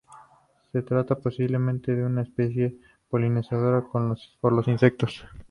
[0.71, 2.75] Se trata posiblemente de una especie
[3.07, 3.85] polinizada
[4.41, 5.23] por los insectos.